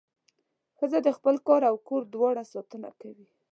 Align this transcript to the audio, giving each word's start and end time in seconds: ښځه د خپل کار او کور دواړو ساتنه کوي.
ښځه 0.77 0.99
د 1.03 1.09
خپل 1.17 1.35
کار 1.47 1.61
او 1.69 1.75
کور 1.87 2.01
دواړو 2.13 2.43
ساتنه 2.53 2.89
کوي. 3.01 3.27